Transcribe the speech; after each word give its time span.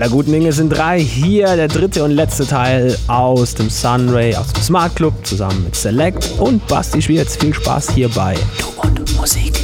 aller 0.00 0.10
guten 0.10 0.30
Dinge 0.30 0.52
sind 0.52 0.68
drei. 0.70 1.00
Hier 1.00 1.56
der 1.56 1.66
dritte 1.66 2.04
und 2.04 2.12
letzte 2.12 2.46
Teil 2.46 2.96
aus 3.08 3.54
dem 3.54 3.68
Sunray, 3.68 4.32
aus 4.36 4.52
dem 4.52 4.62
Smart 4.62 4.94
Club 4.94 5.14
zusammen 5.24 5.64
mit 5.64 5.74
Select 5.74 6.34
und 6.38 6.64
Basti 6.68 7.02
Schwierz. 7.02 7.36
Viel 7.36 7.52
Spaß 7.52 7.90
hier 7.90 8.08
bei 8.08 8.34
Du 8.60 8.88
und 8.88 9.16
Musik. 9.16 9.57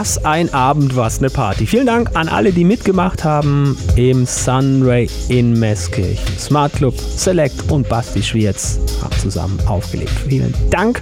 Was 0.00 0.24
ein 0.24 0.50
Abend, 0.54 0.96
was 0.96 1.18
eine 1.18 1.28
Party. 1.28 1.66
Vielen 1.66 1.84
Dank 1.84 2.16
an 2.16 2.26
alle, 2.26 2.52
die 2.52 2.64
mitgemacht 2.64 3.22
haben 3.22 3.76
im 3.96 4.24
Sunray 4.24 5.10
in 5.28 5.52
Meßkirchen. 5.60 6.38
Smart 6.38 6.72
Club, 6.72 6.98
Select 6.98 7.70
und 7.70 7.86
Basti 7.86 8.22
Schwierz 8.22 8.78
haben 9.02 9.14
zusammen 9.18 9.60
aufgelegt. 9.66 10.12
Vielen 10.26 10.54
Dank 10.70 11.00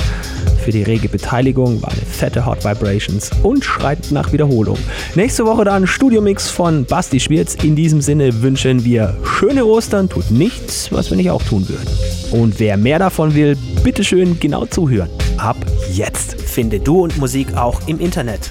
für 0.65 0.73
die 0.73 0.83
rege 0.83 1.09
Beteiligung, 1.09 1.81
war 1.81 1.93
eine 1.93 2.01
fette 2.01 2.45
Hot 2.45 2.65
Vibrations 2.65 3.31
und 3.45 3.65
schreit 3.65 4.11
nach 4.11 4.33
Wiederholung. 4.33 4.79
Nächste 5.15 5.47
Woche 5.47 5.65
dann 5.65 5.87
Studiomix 5.87 6.51
von 6.51 6.85
Basti 6.85 7.21
Schwierz. 7.21 7.55
In 7.55 7.77
diesem 7.77 8.01
Sinne 8.01 8.43
wünschen 8.43 8.85
wir 8.85 9.17
schöne 9.23 9.65
Ostern, 9.65 10.09
tut 10.09 10.33
nichts, 10.33 10.91
was 10.91 11.09
wir 11.11 11.17
nicht 11.17 11.31
auch 11.31 11.45
tun 11.45 11.69
würden. 11.69 11.87
Und 12.33 12.59
wer 12.59 12.77
mehr 12.77 12.99
davon 12.99 13.37
will, 13.37 13.57
bitteschön 13.85 14.41
genau 14.41 14.67
zuhören. 14.67 15.11
Ab 15.37 15.57
jetzt. 15.93 16.35
Finde 16.41 16.81
Du 16.81 17.05
und 17.05 17.17
Musik 17.19 17.57
auch 17.57 17.81
im 17.87 18.01
Internet. 18.01 18.51